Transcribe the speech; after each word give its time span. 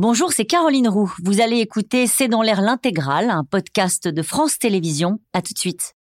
Bonjour, 0.00 0.32
c'est 0.32 0.44
Caroline 0.44 0.86
Roux. 0.86 1.12
Vous 1.24 1.40
allez 1.40 1.58
écouter 1.58 2.06
C'est 2.06 2.28
dans 2.28 2.40
l'air 2.40 2.60
l'intégrale, 2.60 3.30
un 3.30 3.42
podcast 3.42 4.06
de 4.06 4.22
France 4.22 4.56
Télévisions. 4.56 5.18
À 5.32 5.42
tout 5.42 5.52
de 5.52 5.58
suite. 5.58 5.96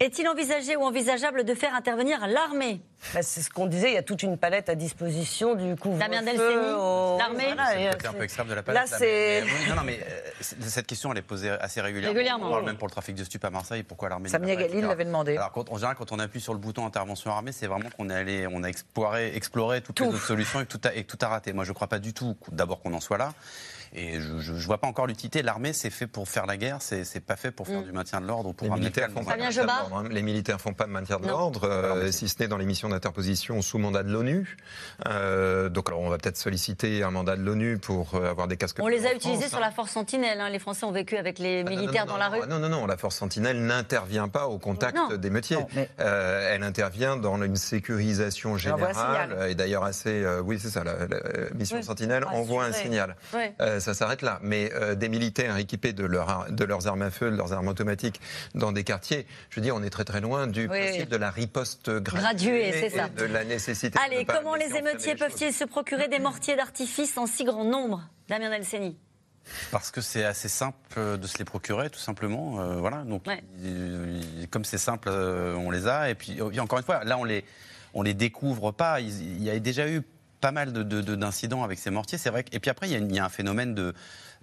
Est-il 0.00 0.26
envisagé 0.28 0.76
ou 0.76 0.80
envisageable 0.80 1.44
de 1.44 1.52
faire 1.52 1.74
intervenir 1.74 2.26
l'armée? 2.26 2.80
Bah, 3.14 3.22
c'est 3.22 3.42
ce 3.42 3.48
qu'on 3.50 3.66
disait, 3.66 3.90
il 3.90 3.94
y 3.94 3.98
a 3.98 4.02
toute 4.02 4.22
une 4.24 4.36
palette 4.36 4.68
à 4.68 4.74
disposition 4.74 5.54
du 5.54 5.76
couvre-feu. 5.76 6.00
Damien 6.00 6.22
Delceni, 6.22 6.72
au- 6.76 7.16
l'armée. 7.18 7.44
Voilà, 7.46 7.78
et, 7.80 7.88
euh, 7.88 7.92
C'est 8.00 8.06
un 8.08 8.12
peu 8.12 8.18
c'est- 8.18 8.24
extrême 8.24 8.46
de 8.48 8.54
la 8.54 8.56
Là, 8.56 8.62
palette. 8.64 8.88
c'est. 8.88 9.00
mais- 9.00 9.42
mais 9.46 9.52
oui, 9.52 9.68
non, 9.68 9.74
non, 9.76 9.82
mais 9.84 10.00
euh, 10.02 10.20
c'est- 10.40 10.60
cette 10.64 10.86
question, 10.86 11.12
elle 11.12 11.18
est 11.18 11.22
posée 11.22 11.50
assez 11.50 11.80
régulièrement. 11.80 12.12
Régulièrement. 12.14 12.48
On 12.48 12.50
parle 12.50 12.64
même 12.66 12.76
pour 12.76 12.88
le 12.88 12.92
trafic 12.92 13.14
de 13.14 13.22
stupes 13.24 13.44
à 13.44 13.50
Marseille. 13.50 13.84
Pourquoi 13.84 14.08
l'armée 14.08 14.28
Samia 14.28 14.56
pas, 14.56 14.62
etc. 14.62 14.80
l'avait 14.86 15.04
demandé. 15.04 15.36
Alors, 15.36 15.52
quand, 15.52 15.70
en 15.70 15.76
général, 15.76 15.94
quand 15.96 16.10
on 16.12 16.18
appuie 16.18 16.40
sur 16.40 16.52
le 16.54 16.58
bouton 16.58 16.84
intervention 16.86 17.30
armée, 17.30 17.52
c'est 17.52 17.68
vraiment 17.68 17.88
qu'on 17.96 18.10
est 18.10 18.14
allé, 18.14 18.46
on 18.50 18.64
a 18.64 18.68
exploré, 18.68 19.34
exploré 19.36 19.80
toutes 19.80 20.00
les 20.00 20.06
autres 20.08 20.18
solutions 20.26 20.60
et 20.60 20.66
que 20.66 20.76
tout 20.76 20.80
a, 20.88 20.92
et 20.94 21.04
tout 21.04 21.18
a 21.20 21.28
raté. 21.28 21.52
Moi, 21.52 21.64
je 21.64 21.70
ne 21.70 21.74
crois 21.74 21.86
pas 21.88 22.00
du 22.00 22.12
tout, 22.12 22.36
d'abord, 22.50 22.80
qu'on 22.82 22.92
en 22.94 23.00
soit 23.00 23.18
là. 23.18 23.32
Et 23.94 24.20
je 24.20 24.52
ne 24.52 24.60
vois 24.60 24.76
pas 24.76 24.86
encore 24.86 25.06
l'utilité. 25.06 25.40
L'armée, 25.40 25.72
c'est 25.72 25.88
fait 25.88 26.06
pour 26.06 26.28
faire 26.28 26.44
la 26.44 26.58
guerre, 26.58 26.82
c'est 26.82 27.04
c'est 27.04 27.20
pas 27.20 27.36
fait 27.36 27.50
pour 27.50 27.66
faire 27.66 27.82
du 27.82 27.90
maintien 27.90 28.20
de 28.20 28.26
l'ordre 28.26 28.50
ou 28.50 28.52
pour 28.52 28.66
Les 28.66 28.74
militaires, 28.80 29.08
font 29.10 29.24
pas 29.24 29.30
Fabien 29.30 29.48
de 29.48 29.56
maintien 29.56 29.62
de 29.62 29.66
Jobard 29.68 29.88
l'ordre, 29.88 29.96
hein. 30.06 30.08
les 30.12 30.20
militaires 30.22 30.60
font 30.60 30.74
pas 30.74 30.84
de 30.84 30.90
maintien 30.90 31.18
de 31.18 31.26
l'ordre, 31.26 31.64
euh, 31.64 32.12
si 32.12 32.28
ce 32.28 32.34
n'est 32.38 32.48
dans 32.48 32.58
les 32.58 32.66
missions 32.66 32.87
d'interposition 32.88 33.62
sous 33.62 33.78
mandat 33.78 34.02
de 34.02 34.12
l'ONU. 34.12 34.56
Euh, 35.06 35.68
donc 35.68 35.88
alors 35.88 36.00
on 36.00 36.08
va 36.08 36.18
peut-être 36.18 36.36
solliciter 36.36 37.02
un 37.02 37.10
mandat 37.10 37.36
de 37.36 37.42
l'ONU 37.42 37.78
pour 37.78 38.14
euh, 38.14 38.30
avoir 38.30 38.48
des 38.48 38.56
casques. 38.56 38.78
On 38.80 38.88
les 38.88 39.06
a 39.06 39.12
utilisés 39.14 39.40
France, 39.42 39.50
sur 39.50 39.58
hein. 39.58 39.62
la 39.62 39.70
force 39.70 39.90
Sentinelle. 39.92 40.40
hein. 40.40 40.50
Les 40.50 40.58
Français 40.58 40.84
ont 40.84 40.92
vécu 40.92 41.16
avec 41.16 41.38
les 41.38 41.60
Ah, 41.60 41.70
non, 41.70 41.76
militaires 41.76 42.06
non, 42.06 42.12
dans 42.12 42.18
non, 42.18 42.18
la 42.18 42.28
non, 42.30 42.42
rue. 42.42 42.48
Non, 42.48 42.58
non, 42.58 42.68
non, 42.68 42.86
la 42.86 42.96
force 42.96 43.16
sentinelle 43.16 43.60
n'intervient 43.64 44.28
pas 44.28 44.46
au 44.46 44.58
contact 44.58 44.96
Non. 44.96 45.16
des 45.16 45.30
métiers. 45.30 45.56
Non, 45.56 45.66
mais- 45.74 45.88
Euh, 46.00 46.54
elle 46.54 46.62
intervient 46.62 47.16
dans 47.16 47.40
une 47.42 47.56
sécurisation 47.56 48.56
générale 48.56 49.46
et 49.48 49.54
d'ailleurs 49.54 49.84
assez. 49.84 50.22
euh, 50.24 50.40
oui, 50.40 50.58
c'est 50.60 50.68
ça. 50.70 50.84
La, 50.84 50.92
la 51.06 51.18
mission 51.54 51.76
Oui, 51.78 51.82
sentinelle 51.84 52.24
envoie 52.24 52.64
un 52.64 52.72
signal. 52.72 53.16
Euh, 53.60 53.80
ça 53.80 53.94
s'arrête 53.94 54.22
là. 54.22 54.38
Mais 54.42 54.70
euh, 54.74 54.94
des 54.94 55.08
militaires 55.08 55.56
équipés 55.56 55.92
de, 55.92 56.04
leur, 56.04 56.46
de 56.50 56.64
leurs 56.64 56.86
armes 56.86 57.02
à 57.02 57.10
feu, 57.10 57.30
de 57.30 57.36
leurs 57.36 57.52
armes 57.52 57.68
automatiques 57.68 58.20
dans 58.54 58.72
des 58.72 58.84
quartiers, 58.84 59.26
je 59.50 59.56
veux 59.56 59.62
dire, 59.62 59.74
on 59.76 59.82
est 59.82 59.90
très 59.90 60.04
très 60.04 60.20
loin 60.20 60.46
du 60.46 60.62
Oui. 60.62 60.78
principe 60.80 61.08
de 61.08 61.16
la 61.16 61.30
riposte 61.30 61.90
graduée, 61.90 62.20
Graduée, 62.22 62.72
c'est 62.80 62.90
ça. 62.90 63.06
et 63.06 63.10
de 63.10 63.24
la 63.24 63.44
nécessité. 63.44 63.90
de 63.90 64.02
Allez, 64.04 64.24
comment 64.24 64.54
les 64.54 64.74
émeutiers 64.76 65.14
peuvent-ils 65.16 65.52
se 65.52 65.64
procurer 65.64 66.08
des 66.08 66.18
mortiers 66.18 66.56
d'artifice 66.56 67.16
en 67.18 67.26
si 67.26 67.44
grand 67.44 67.64
nombre 67.64 68.02
Damien 68.28 68.50
Delceni. 68.50 68.96
Parce 69.70 69.90
que 69.90 70.00
c'est 70.02 70.24
assez 70.24 70.48
simple 70.48 70.76
euh, 70.98 71.16
de 71.16 71.26
se 71.26 71.38
les 71.38 71.44
procurer, 71.46 71.88
tout 71.88 71.98
simplement. 71.98 72.60
euh, 72.60 72.76
voilà. 72.76 72.98
Donc, 73.04 73.26
Ouais. 73.26 73.42
il- 73.62 74.20
il- 74.42 74.48
comme 74.48 74.64
c'est 74.64 74.76
simple, 74.78 75.08
euh, 75.10 75.54
on 75.54 75.70
les 75.70 75.86
a. 75.86 76.10
Et 76.10 76.14
puis, 76.14 76.36
et 76.52 76.60
encore 76.60 76.78
une 76.78 76.84
fois, 76.84 77.02
là, 77.04 77.16
on 77.16 77.24
les, 77.24 77.44
on 77.94 78.02
les 78.02 78.12
découvre 78.14 78.72
pas. 78.72 79.00
Il, 79.00 79.08
il 79.08 79.42
y 79.42 79.48
a 79.48 79.58
déjà 79.58 79.88
eu 79.88 80.02
pas 80.40 80.52
mal 80.52 80.72
de- 80.72 80.82
de- 80.82 81.00
de- 81.00 81.16
d'incidents 81.16 81.64
avec 81.64 81.78
ces 81.78 81.90
mortiers. 81.90 82.18
C'est 82.18 82.30
vrai. 82.30 82.44
que- 82.44 82.54
et 82.54 82.60
puis 82.60 82.70
après, 82.70 82.86
il 82.88 82.92
y 82.92 82.94
a, 82.94 82.98
une- 82.98 83.10
il 83.10 83.16
y 83.16 83.18
a 83.18 83.24
un 83.24 83.28
phénomène 83.28 83.74
de 83.74 83.92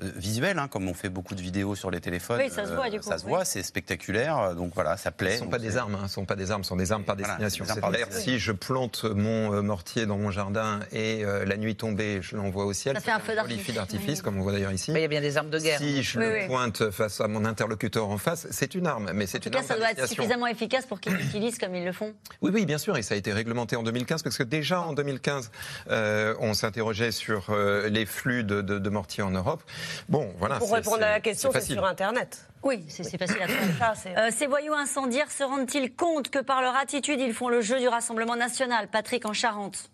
euh, 0.04 0.12
visuel, 0.18 0.60
hein, 0.60 0.68
comme 0.68 0.90
on 0.90 0.94
fait 0.94 1.08
beaucoup 1.08 1.36
de 1.36 1.42
vidéos 1.42 1.74
sur 1.74 1.90
les 1.90 2.02
téléphones. 2.02 2.38
Oui, 2.44 2.50
ça 2.50 2.66
se 2.66 2.74
voit, 2.74 2.90
du 2.90 3.00
coup, 3.00 3.08
Ça 3.08 3.18
se 3.18 3.24
oui. 3.24 3.30
voit, 3.30 3.46
c'est 3.46 3.64
spectaculaire. 3.64 4.38
euh, 4.38 4.54
Donc 4.54 4.73
voilà, 4.76 4.98
ça 4.98 5.10
plaît. 5.12 5.32
Ce 5.32 5.36
ne 5.36 5.44
sont 5.46 5.50
pas 5.50 5.58
des 5.58 5.78
armes, 5.78 5.96
hein, 5.96 6.08
ce 6.10 6.16
sont 6.16 6.26
pas 6.26 6.36
des 6.36 6.52
armes, 6.52 6.66
ce 6.66 6.68
sont 6.68 6.76
des 6.76 6.92
armes 6.92 7.06
par 7.06 7.16
Voilà, 7.16 7.36
destination. 7.38 7.64
des 7.64 7.72
armes 7.72 7.80
par 7.80 8.12
si 8.12 8.38
je 8.40 8.52
plante 8.52 9.06
mon 9.06 9.54
euh, 9.54 9.62
mortier 9.62 10.06
dans 10.06 10.18
mon 10.18 10.32
jardin 10.32 10.82
et 10.92 11.23
euh, 11.23 11.46
la 11.46 11.56
nuit 11.56 11.78
tombée, 11.78 12.20
je 12.22 12.36
l'envoie 12.36 12.66
au 12.66 12.73
ciel. 12.73 12.94
Ça 12.96 13.00
fait 13.02 13.12
un 13.12 13.20
feu 13.20 13.36
d'artifice. 13.36 14.18
Oui. 14.18 14.22
comme 14.22 14.38
on 14.38 14.42
voit 14.42 14.52
d'ailleurs 14.52 14.73
ici. 14.73 14.92
Mais 14.92 15.00
il 15.00 15.04
y 15.04 15.06
a 15.06 15.08
bien 15.08 15.22
des 15.22 15.38
armes 15.38 15.50
de 15.50 15.60
guerre. 15.60 15.78
Si 15.80 16.04
je 16.04 16.20
Oui, 16.20 16.26
le 16.26 16.34
oui. 16.42 16.48
pointe 16.48 16.92
face 16.92 17.22
à 17.22 17.30
mon 17.30 17.46
interlocuteur 17.46 18.10
en 18.10 18.18
face, 18.18 18.48
c'est 18.52 18.76
une 18.76 18.88
arme, 18.88 19.12
mais 19.14 19.28
c'est 19.28 19.38
En 19.38 19.42
tout 19.42 19.48
une 19.48 19.54
cas, 19.54 19.60
arme 19.60 19.68
ça 19.70 19.78
doit 19.78 19.92
être 19.92 20.08
suffisamment 20.10 20.48
efficace 20.48 20.86
pour 20.86 21.00
qu'ils 21.00 21.14
l'utilisent 21.14 21.58
comme 21.58 21.73
ils 21.73 21.86
le 21.86 21.94
font. 21.94 22.14
Oui, 22.42 22.52
oui, 22.54 22.66
bien 22.66 22.80
sûr, 22.80 22.98
et 22.98 23.02
ça 23.02 23.14
a 23.14 23.18
été 23.18 23.32
réglementé 23.32 23.78
en 23.78 23.84
2015, 23.84 24.23
parce 24.23 24.38
que 24.38 24.44
déjà 24.44 24.82
en 24.82 24.92
2015, 24.92 25.52
euh, 25.89 26.36
on 26.39 26.53
s'interrogeait 26.53 27.11
sur 27.11 27.47
euh, 27.50 27.88
les 27.89 28.05
flux 28.05 28.44
de, 28.44 28.61
de- 28.61 28.80
de 28.80 28.89
mortiers 28.89 29.23
en 29.23 29.31
Europe. 29.31 29.64
Bon, 30.09 30.33
voilà. 30.38 30.58
Pour 30.58 30.71
répondre 30.73 31.04
à 31.04 31.11
la 31.11 31.20
question, 31.20 31.52
c'est 31.54 31.61
sur 31.61 31.86
Internet. 31.86 32.48
Oui, 32.64 32.83
c'est 32.89 33.04
facile 33.17 33.37
à 33.82 33.95
c'est- 33.95 34.17
Euh, 34.17 34.30
ces 34.32 34.48
voyous 34.48 34.73
incendiaires 34.73 35.30
se 35.32 35.43
rendent-ils 35.43 35.93
compte 35.95 36.30
que 36.30 36.39
par 36.39 36.61
leur 36.61 36.76
attitude, 36.76 37.20
ils 37.20 37.33
font 37.33 37.49
le 37.49 37.61
jeu 37.61 37.80
du 37.80 37.87
Rassemblement 37.87 38.36
national 38.36 38.87
Patrick 38.87 39.26
en 39.26 39.33
Charente? 39.33 39.89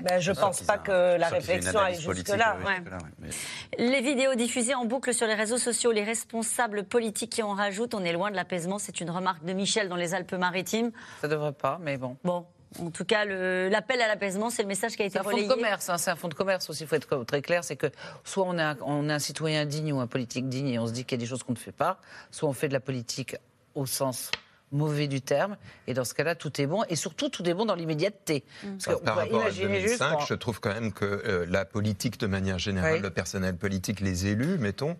Ben, 0.00 0.18
je 0.20 0.32
pense 0.32 0.56
qu'ils 0.56 0.66
pas 0.66 0.78
ont- 0.78 0.82
que 0.82 1.18
la 1.18 1.28
réflexion 1.28 1.78
aille 1.78 2.00
jusque-là. 2.00 2.56
ouais, 2.58 2.64
Ouais. 2.64 2.76
jusque-là, 2.76 2.96
ouais. 2.96 3.28
Mais- 3.76 3.86
Les 3.90 4.00
vidéos 4.00 4.34
diffusées 4.34 4.74
en 4.74 4.86
boucle 4.86 5.12
sur 5.12 5.26
les 5.26 5.34
réseaux 5.34 5.58
sociaux, 5.58 5.92
les 5.92 6.02
responsables 6.02 6.84
politiques 6.84 7.32
qui 7.32 7.42
en 7.42 7.52
rajoutent, 7.52 7.92
on 7.92 8.02
est 8.02 8.14
loin 8.14 8.30
de 8.30 8.36
l'apaisement. 8.36 8.78
C'est 8.78 9.02
une 9.02 9.10
remarque 9.10 9.44
de 9.44 9.52
Michel 9.52 9.90
dans 9.90 9.96
les 9.96 10.14
Alpes-Maritimes. 10.14 10.92
Ça 11.20 11.28
devrait 11.28 11.52
pas, 11.52 11.78
mais 11.82 11.98
bon. 11.98 12.16
Bon, 12.24 12.46
en 12.80 12.90
tout 12.90 13.04
cas, 13.04 13.24
l'appel 13.24 14.00
à 14.00 14.08
l'apaisement, 14.08 14.50
c'est 14.50 14.62
le 14.62 14.68
message 14.68 14.96
qui 14.96 15.02
a 15.02 15.06
été 15.06 15.12
C'est 15.14 15.18
un 15.18 15.22
fonds 15.22 15.30
de 15.30 15.34
relayé. 15.34 15.48
commerce, 15.48 15.88
hein, 15.88 15.98
c'est 15.98 16.10
un 16.10 16.16
fonds 16.16 16.28
de 16.28 16.34
commerce 16.34 16.68
aussi, 16.70 16.82
il 16.84 16.86
faut 16.86 16.96
être 16.96 17.24
très 17.24 17.42
clair, 17.42 17.64
c'est 17.64 17.76
que 17.76 17.90
soit 18.24 18.44
on 18.46 18.58
est, 18.58 18.62
un, 18.62 18.76
on 18.82 19.08
est 19.08 19.12
un 19.12 19.18
citoyen 19.18 19.64
digne 19.66 19.92
ou 19.92 20.00
un 20.00 20.06
politique 20.06 20.48
digne 20.48 20.68
et 20.68 20.78
on 20.78 20.86
se 20.86 20.92
dit 20.92 21.04
qu'il 21.04 21.18
y 21.18 21.20
a 21.20 21.24
des 21.24 21.28
choses 21.28 21.42
qu'on 21.42 21.52
ne 21.52 21.58
fait 21.58 21.72
pas, 21.72 22.00
soit 22.30 22.48
on 22.48 22.52
fait 22.52 22.68
de 22.68 22.72
la 22.72 22.80
politique 22.80 23.36
au 23.74 23.86
sens 23.86 24.30
mauvais 24.74 25.06
du 25.06 25.20
terme, 25.20 25.58
et 25.86 25.92
dans 25.92 26.04
ce 26.04 26.14
cas-là, 26.14 26.34
tout 26.34 26.58
est 26.58 26.66
bon, 26.66 26.82
et 26.88 26.96
surtout, 26.96 27.28
tout 27.28 27.46
est 27.46 27.52
bon 27.52 27.66
dans 27.66 27.74
l'immédiateté. 27.74 28.42
Parce 28.62 28.84
Par, 28.86 28.94
qu'on 28.98 29.04
par 29.04 29.16
rapport 29.18 29.40
à 29.40 29.42
imaginer 29.50 29.82
2005, 29.82 30.18
juste... 30.20 30.28
je 30.30 30.34
trouve 30.34 30.60
quand 30.60 30.72
même 30.72 30.94
que 30.94 31.04
euh, 31.04 31.44
la 31.46 31.66
politique, 31.66 32.18
de 32.18 32.26
manière 32.26 32.58
générale, 32.58 32.94
Oui. 32.94 33.00
le 33.00 33.10
personnel 33.10 33.54
politique, 33.54 34.00
les 34.00 34.28
élus, 34.28 34.56
mettons, 34.56 34.96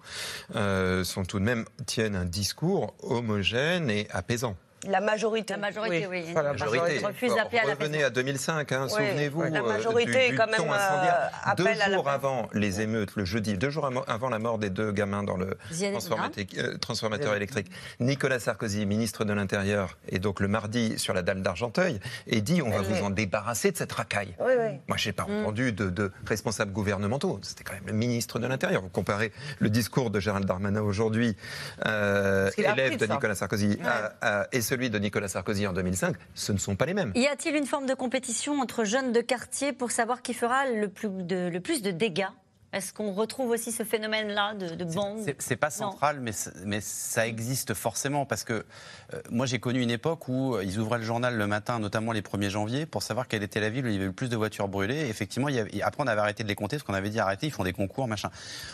euh, 0.57 1.05
sont 1.05 1.25
tout 1.25 1.39
de 1.39 1.45
même 1.45 1.65
tiennent 1.87 2.17
un 2.17 2.27
discours 2.27 2.93
homogène 3.03 3.89
et 3.89 4.09
apaisant. 4.11 4.57
La 4.89 5.01
majorité. 5.01 5.53
La 5.55 5.59
majorité, 5.61 6.07
oui. 6.09 6.23
Oui, 6.27 6.33
voilà, 6.33 6.49
La 6.49 6.53
majorité. 6.55 6.79
majorité 6.81 7.07
refuse 7.07 7.35
d'appeler 7.37 7.59
à 7.59 7.63
Revenez 7.63 7.99
l'apaisement. 8.01 8.07
à 8.07 8.11
2005, 8.11 8.73
hein, 8.73 8.83
Oui, 8.85 8.91
souvenez-vous 8.91 9.43
la 9.45 9.61
euh, 9.61 9.63
majorité 9.69 10.11
du, 10.13 10.19
est 10.19 10.31
du 10.31 10.37
quand 10.37 10.47
même, 10.47 10.55
euh, 10.61 11.55
deux 11.57 11.67
à 11.67 11.75
la 11.75 11.93
jours 11.95 12.05
paix. 12.05 12.11
avant 12.11 12.49
les 12.53 12.81
émeutes, 12.81 13.15
le 13.15 13.25
jeudi, 13.25 13.57
deux 13.57 13.71
jours 13.71 13.87
avant- 13.87 14.29
la 14.29 14.39
mort 14.41 14.59
des 14.59 14.71
deux 14.71 14.91
gamins 14.93 15.23
dans 15.23 15.37
le 15.37 15.57
euh, 15.83 16.79
transformateur 16.79 17.35
électrique, 17.35 17.71
Nicolas 18.01 18.41
Sarkozy, 18.41 18.87
ministre 18.87 19.25
de 19.25 19.33
l'Intérieur, 19.33 19.99
et 20.09 20.19
donc 20.19 20.41
le 20.41 20.49
mardi 20.49 20.99
sur 20.99 21.15
la 21.15 21.23
dalle 21.23 21.43
d'Argenteuil, 21.43 22.01
et 22.27 22.41
dit 22.41 22.63
on 22.63 22.71
va 22.71 22.81
Oui, 22.81 22.87
vous 22.91 23.05
en 23.05 23.11
débarrasser 23.11 23.71
de 23.71 23.77
cette 23.77 23.93
racaille. 23.93 24.35
Oui, 24.41 24.53
oui. 24.59 24.79
Moi, 24.89 24.97
je 24.97 25.09
n'ai 25.09 25.13
Mm. 25.13 25.15
pas 25.15 25.23
entendu 25.25 25.73
de, 25.73 25.91
de 25.91 26.11
responsables 26.27 26.73
gouvernementaux. 26.73 27.39
C'était 27.43 27.63
quand 27.65 27.75
même 27.75 27.87
le 27.87 27.93
ministre 27.93 28.39
de 28.39 28.47
l'Intérieur. 28.47 28.83
Vous 28.83 28.89
comparez 28.89 29.33
le 29.61 29.71
discours 29.71 30.11
de 30.11 30.19
Gérald 30.19 30.47
Darmanin 30.47 30.81
aujourd'hui, 30.83 31.37
euh, 31.87 32.51
élève 32.57 32.97
de 32.97 33.07
ça. 33.07 33.13
Nicolas 33.15 33.35
Sarkozy, 33.35 33.79
à- 33.85 34.41
à- 34.41 34.47
et 34.53 34.61
celui 34.73 34.89
de 34.89 34.99
Nicolas 34.99 35.29
Sarkozy 35.29 35.67
en 35.67 35.75
2005, 35.75 36.17
ce 36.35 36.51
ne 36.51 36.57
sont 36.57 36.77
pas 36.77 36.87
les 36.87 36.95
mêmes. 36.95 37.13
Y 37.15 37.27
a-t-il 37.27 37.55
une 37.55 37.67
forme 37.67 37.85
de 37.85 37.93
compétition 37.93 38.59
entre 38.59 38.85
jeunes 38.85 39.13
de 39.13 39.21
quartier 39.21 39.75
pour 39.75 39.91
savoir 39.91 40.23
qui 40.23 40.33
fera 40.33 40.65
le 40.65 40.89
plus 40.89 41.11
de, 41.11 41.51
le 41.53 41.61
plus 41.61 41.83
de 41.83 41.91
dégâts? 41.91 42.29
Est-ce 42.73 42.93
qu'on 42.95 43.13
retrouve 43.13 43.51
aussi 43.51 43.71
ce 43.73 43.83
phénomène-là 43.85 44.55
de, 44.55 44.75
de 44.75 44.85
bandes 44.85 45.21
C'est- 45.39 45.57
pas 45.57 45.71
central, 45.71 46.21
mais, 46.21 46.33
mais 46.65 46.81
ça 46.81 47.27
existe 47.27 47.75
forcément 47.75 48.25
parce 48.25 48.45
que 48.45 48.65
euh, 49.15 49.21
moi 49.31 49.45
j'ai 49.47 49.59
connu 49.59 49.81
une 49.83 49.91
époque 49.91 50.27
où 50.29 50.55
euh, 50.57 50.65
ils 50.65 50.79
ouvraient 50.79 50.99
le 50.99 51.05
journal 51.05 51.37
le 51.37 51.47
matin, 51.47 51.79
notamment 51.79 52.13
les 52.13 52.23
1er 52.23 52.49
janvier, 52.49 52.87
pour 52.87 53.03
savoir 53.03 53.29
quelle 53.29 53.43
était 53.43 53.61
la 53.61 53.69
ville 53.69 53.85
où 53.85 53.89
il 53.89 53.93
y 53.95 53.97
avait 53.97 54.07
le 54.07 54.13
plus 54.13 54.29
de 54.31 54.37
voitures 54.37 54.69
brûlées. 54.69 54.97
Et 55.07 55.09
effectivement, 55.09 55.49
il 55.51 55.55
y 55.55 55.59
avait- 55.59 55.71
et 55.77 55.83
après 55.83 56.03
on 56.03 56.07
avait 56.07 56.21
arrêté 56.21 56.43
de 56.43 56.49
les 56.49 56.55
compter 56.55 56.77
parce 56.77 56.85
qu'on 56.87 56.95
avait 56.95 57.11
dit 57.11 57.21
arrêtez, 57.21 57.47
ils 57.47 57.53
font 57.53 57.65
des 57.65 57.75
concours, 57.75 58.09
machin. 58.09 58.31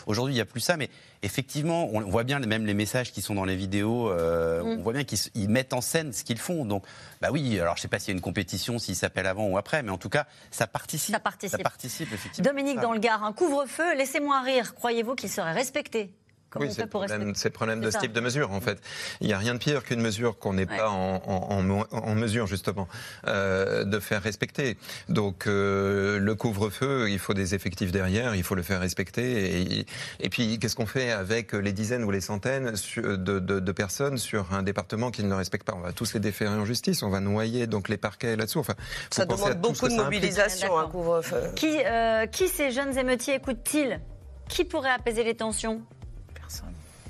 Aujourd'hui, 0.07 0.33
il 0.33 0.37
n'y 0.37 0.41
a 0.41 0.45
plus 0.45 0.61
ça, 0.61 0.77
mais 0.77 0.89
effectivement, 1.21 1.89
on 1.93 1.99
voit 2.09 2.23
bien 2.23 2.39
même 2.39 2.65
les 2.65 2.73
messages 2.73 3.11
qui 3.11 3.21
sont 3.21 3.35
dans 3.35 3.45
les 3.45 3.57
vidéos, 3.57 4.09
euh, 4.09 4.63
Mm. 4.63 4.79
on 4.79 4.81
voit 4.83 4.93
bien 4.93 5.03
qu'ils 5.03 5.49
mettent 5.49 5.73
en 5.73 5.81
scène 5.81 6.13
ce 6.13 6.23
qu'ils 6.23 6.39
font. 6.39 6.63
Donc, 6.65 6.85
bah 7.21 7.29
oui, 7.31 7.59
alors 7.59 7.75
je 7.75 7.81
sais 7.81 7.87
pas 7.89 7.99
s'il 7.99 8.09
y 8.09 8.11
a 8.11 8.15
une 8.15 8.21
compétition, 8.21 8.79
s'ils 8.79 8.95
s'appellent 8.95 9.27
avant 9.27 9.47
ou 9.47 9.57
après, 9.57 9.83
mais 9.83 9.91
en 9.91 9.97
tout 9.97 10.09
cas, 10.09 10.25
ça 10.51 10.67
participe. 10.67 11.13
Ça 11.13 11.19
participe. 11.19 11.57
Ça 11.57 11.63
participe, 11.63 12.13
effectivement. 12.13 12.49
Dominique, 12.49 12.79
dans 12.79 12.93
le 12.93 12.99
Gard, 12.99 13.23
un 13.25 13.33
couvre-feu, 13.33 13.88
laissez-moi 13.95 14.41
rire. 14.41 14.75
Croyez-vous 14.75 15.15
qu'il 15.15 15.29
serait 15.29 15.53
respecté? 15.53 16.13
Comment 16.49 16.65
oui, 16.65 16.71
c'est 16.73 16.81
le 16.81 16.87
problème, 16.89 17.11
respecter 17.19 17.39
c'est 17.39 17.49
le 17.49 17.53
problème 17.53 17.81
de 17.81 17.91
ce 17.91 17.97
type 17.99 18.11
de 18.11 18.19
mesure, 18.21 18.51
en 18.51 18.59
fait. 18.61 18.79
Il 19.21 19.27
n'y 19.27 19.33
a 19.33 19.37
rien 19.37 19.53
de 19.53 19.59
pire 19.59 19.83
qu'une 19.83 20.01
mesure 20.01 20.39
qu'on 20.39 20.53
n'est 20.53 20.67
Ouais. 20.69 20.77
pas 20.77 20.89
en, 20.89 21.21
en- 21.25 21.47
en 21.51 21.61
mo- 21.61 21.85
en 21.91 22.15
mesure, 22.15 22.47
justement, 22.47 22.87
euh, 23.27 23.83
de 23.83 23.99
faire 23.99 24.21
respecter. 24.23 24.77
Donc, 25.09 25.45
euh, 25.47 26.17
le 26.19 26.35
couvre-feu, 26.35 27.09
il 27.09 27.19
faut 27.19 27.33
des 27.33 27.53
effectifs 27.55 27.91
derrière, 27.91 28.35
il 28.35 28.43
faut 28.43 28.55
le 28.55 28.63
faire 28.63 28.79
respecter. 28.79 29.61
Et, 29.79 29.85
et 30.19 30.29
puis, 30.29 30.57
qu'est-ce 30.59 30.75
qu'on 30.75 30.85
fait 30.87 31.11
avec 31.11 31.53
les 31.53 31.71
dizaines 31.71 32.03
ou 32.03 32.11
les 32.11 32.21
centaines 32.21 32.73
de, 32.97 33.15
de- 33.39 33.59
de 33.59 33.71
personnes 33.71 34.17
sur 34.17 34.51
un 34.53 34.63
département 34.63 35.11
qui 35.11 35.23
ne 35.23 35.29
le 35.29 35.35
respecte 35.35 35.65
pas? 35.67 35.73
On 35.75 35.81
va 35.81 35.93
tous 35.93 36.13
les 36.13 36.19
déférer 36.19 36.55
en 36.55 36.65
justice, 36.65 37.03
on 37.03 37.09
va 37.09 37.19
noyer 37.19 37.67
donc 37.67 37.89
les 37.89 37.97
parquets 37.97 38.35
là-dessous. 38.35 38.59
Enfin, 38.59 38.73
Ça 39.11 39.25
demande 39.25 39.53
beaucoup 39.61 39.87
de 39.87 39.95
mobilisation, 39.95 40.77
un 40.79 40.87
couvre-feu. 40.87 41.51
qui, 41.55 41.77
euh, 41.85 42.25
qui 42.25 42.47
ces 42.47 42.71
jeunes 42.71 42.97
émeutiers 42.97 43.35
écoutent-ils? 43.35 43.99
Qui 44.47 44.63
pourrait 44.63 44.89
apaiser 44.89 45.23
les 45.23 45.35
tensions? 45.35 45.81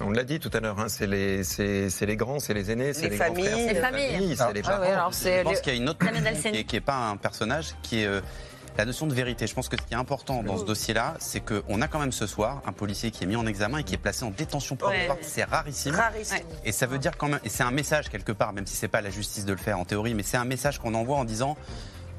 On 0.01 0.12
l'a 0.12 0.24
dit 0.24 0.39
tout 0.39 0.50
à 0.53 0.62
l'heure, 0.62 0.80
hein, 0.80 0.88
c'est 0.88 1.07
les, 1.07 1.44
grands, 2.15 2.39
c'est 2.39 2.53
les 2.53 2.71
aînés, 2.71 2.94
c'est 2.94 3.03
Les 3.03 3.09
les, 3.09 3.18
grands 3.18 3.25
familles. 3.27 3.45
frères, 3.47 3.57
c'est 3.68 3.74
Les 3.74 3.80
familles. 3.81 4.12
familles, 4.13 4.36
c'est 4.38 4.53
les 4.53 4.62
Ah 4.63 4.69
parents. 4.69 4.81
ouais, 4.81 4.91
alors 4.91 5.13
c'est 5.13 5.39
Je 5.39 5.44
pense 5.44 5.59
qu'il 5.62 5.74
y 5.74 5.77
a 5.77 5.80
une 5.80 5.89
autre 5.89 6.06
Delceni. 6.24 6.65
qui 6.65 6.75
n'est 6.75 6.81
pas 6.81 7.09
un 7.09 7.18
personnage, 7.18 7.75
qui 7.83 8.01
est 8.01 8.06
euh, 8.06 8.21
la 8.77 8.86
notion 8.86 9.07
de 9.07 9.13
vérité. 9.13 9.45
Je 9.45 9.53
pense 9.53 9.68
que 9.68 9.75
ce 9.75 9.86
qui 9.86 9.94
est 9.94 9.97
important 9.97 10.41
dans 10.41 10.57
ce 10.57 10.63
dossier-là, 10.63 11.15
c'est 11.19 11.41
qu'on 11.41 11.81
a 11.81 11.88
quand 11.89 12.00
même 12.00 12.13
ce 12.13 12.27
soir 12.27 12.62
un 12.65 12.71
policier 12.71 13.12
qui 13.12 13.25
est 13.25 13.27
mis 13.27 13.36
en 13.36 13.45
examen 13.45 13.80
et 13.80 13.83
qui 13.83 13.94
est 13.94 13.97
placé 13.97 14.24
en 14.24 14.30
détention 14.31 14.77
provisoire. 14.77 15.18
Ouais. 15.18 15.24
C'est 15.27 15.44
rarissime. 15.44 15.95
Rarissime. 15.95 16.38
Ouais. 16.38 16.45
Et 16.63 16.71
ça 16.71 16.85
veut 16.85 16.97
dire 16.97 17.18
quand 17.18 17.27
même, 17.27 17.42
et 17.44 17.50
c'est 17.50 17.63
un 17.63 17.71
message 17.71 18.07
quelque 18.09 18.31
part, 18.31 18.53
même 18.53 18.68
si 18.68 18.77
c'est 18.77 18.88
pas 18.88 19.01
la 19.01 19.09
justice 19.09 19.44
de 19.44 19.51
le 19.51 19.57
faire 19.57 19.77
en 19.80 19.83
théorie, 19.83 20.13
mais 20.13 20.24
c'est 20.24 20.38
un 20.38 20.45
message 20.45 20.80
qu'on 20.80 20.94
envoie 20.94 21.18
en 21.18 21.25
disant 21.25 21.57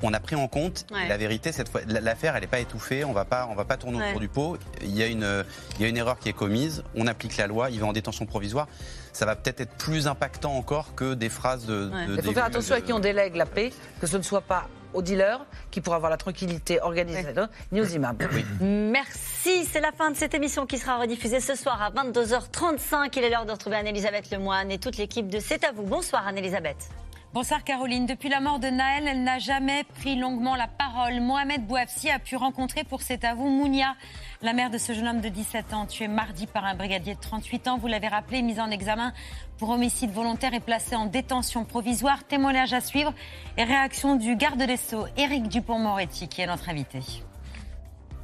on 0.02 0.12
a 0.14 0.20
pris 0.20 0.37
en 0.37 0.49
compte. 0.49 0.87
Ouais. 0.93 1.08
La 1.08 1.17
vérité, 1.17 1.52
cette 1.52 1.69
fois, 1.69 1.81
l'affaire, 1.87 2.35
elle 2.37 2.43
n'est 2.43 2.47
pas 2.47 2.61
étouffée. 2.61 3.05
On 3.05 3.12
va 3.12 3.25
pas, 3.25 3.47
on 3.50 3.55
va 3.55 3.64
pas 3.64 3.76
tourner 3.76 3.99
Ouais. 3.99 4.08
autour 4.08 4.20
du 4.20 4.29
pot. 4.29 4.58
Il 4.82 4.97
y 4.97 5.02
a 5.02 5.06
une, 5.06 5.44
il 5.76 5.82
y 5.82 5.85
a 5.85 5.88
une 5.88 5.97
erreur 5.97 6.19
qui 6.19 6.29
est 6.29 6.32
commise. 6.32 6.82
On 6.94 7.06
applique 7.06 7.37
la 7.37 7.47
loi. 7.47 7.70
Il 7.70 7.81
va 7.81 7.87
en 7.87 7.93
détention 7.93 8.26
provisoire. 8.26 8.67
Ça 9.12 9.26
va 9.26 9.35
peut-être 9.37 9.61
être 9.61 9.75
plus 9.76 10.06
impactant 10.06 10.56
encore 10.56 10.94
que 10.94 11.14
des 11.14 11.29
phrases 11.29 11.67
de. 11.67 11.91
Ouais. 11.93 12.06
de- 12.06 12.14
Il 12.17 12.23
faut 12.23 12.29
des- 12.29 12.35
faire 12.35 12.44
attention 12.44 12.75
à 12.76 12.81
qui 12.81 12.93
on 12.93 13.00
délègue 13.00 13.35
la 13.37 13.47
paix, 13.47 13.73
que 14.00 14.06
ce 14.06 14.17
ne 14.17 14.23
soit 14.23 14.41
pas 14.43 14.69
aux 14.93 15.02
dealers 15.02 15.41
qui 15.70 15.81
pourraient 15.81 15.97
avoir 15.97 16.11
la 16.11 16.17
tranquillité 16.17 16.81
organisée, 16.81 17.25
ni 17.70 17.81
aux 17.81 17.85
imams. 17.85 18.17
Merci, 18.61 19.64
c'est 19.70 19.81
la 19.81 19.93
fin 19.93 20.11
de 20.11 20.17
cette 20.17 20.35
émission 20.35 20.67
qui 20.67 20.79
sera 20.79 20.99
rediffusée 20.99 21.41
ce 21.41 21.55
soir 21.55 21.81
à 21.81 21.91
22h35. 21.91 23.17
Il 23.17 23.25
est 23.25 23.31
l'heure 23.31 23.47
de 23.47 23.52
retrouver 23.52 23.76
Anne-Elisabeth 23.76 24.31
Lemoine 24.31 24.70
et 24.70 24.79
toute 24.79 24.97
l'équipe 24.97 25.29
de 25.29 25.38
C'est 25.41 25.64
à 25.64 25.73
vous. 25.73 25.82
Bonsoir 25.85 26.26
Anne-Elisabeth. 26.26 26.88
Bonsoir 27.32 27.62
Caroline. 27.62 28.06
Depuis 28.06 28.28
la 28.28 28.40
mort 28.40 28.58
de 28.58 28.66
Naël, 28.66 29.06
elle 29.06 29.22
n'a 29.22 29.38
jamais 29.38 29.84
pris 29.84 30.16
longuement 30.16 30.56
la 30.56 30.66
parole. 30.66 31.20
Mohamed 31.20 31.64
Bouafsi 31.64 32.10
a 32.10 32.18
pu 32.18 32.34
rencontrer 32.34 32.82
pour 32.82 33.02
cet 33.02 33.22
avou 33.22 33.48
Mounia, 33.48 33.94
la 34.42 34.52
mère 34.52 34.68
de 34.68 34.78
ce 34.78 34.92
jeune 34.92 35.06
homme 35.06 35.20
de 35.20 35.28
17 35.28 35.72
ans, 35.72 35.86
tué 35.86 36.08
mardi 36.08 36.48
par 36.48 36.64
un 36.64 36.74
brigadier 36.74 37.14
de 37.14 37.20
38 37.20 37.68
ans. 37.68 37.78
Vous 37.78 37.86
l'avez 37.86 38.08
rappelé, 38.08 38.42
mise 38.42 38.58
en 38.58 38.68
examen 38.68 39.12
pour 39.58 39.70
homicide 39.70 40.10
volontaire 40.10 40.54
et 40.54 40.60
placé 40.60 40.96
en 40.96 41.06
détention 41.06 41.64
provisoire. 41.64 42.24
Témoignage 42.24 42.72
à 42.72 42.80
suivre 42.80 43.14
et 43.56 43.62
réaction 43.62 44.16
du 44.16 44.34
garde 44.34 44.64
des 44.64 44.76
Sceaux, 44.76 45.06
Éric 45.16 45.46
Dupont-Moretti, 45.46 46.26
qui 46.26 46.42
est 46.42 46.48
notre 46.48 46.68
invité. 46.68 46.98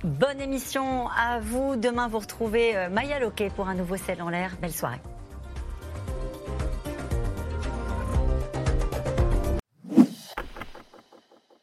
Bonne 0.03 0.41
émission 0.41 1.07
à 1.11 1.39
vous. 1.39 1.77
Demain, 1.77 2.09
vous 2.09 2.19
retrouvez 2.19 2.77
euh, 2.77 2.89
Maya 2.89 3.21
Loquet 3.21 3.51
pour 3.55 3.69
un 3.69 3.75
nouveau 3.77 3.97
ciel 3.97 4.21
en 4.21 4.31
l'air. 4.31 4.57
Belle 4.61 4.73
soirée. 4.73 5.01